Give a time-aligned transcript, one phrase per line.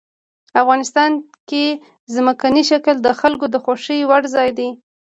[0.61, 1.11] افغانستان
[1.49, 1.65] کې
[2.13, 4.69] ځمکنی شکل د خلکو د خوښې وړ ځای دی.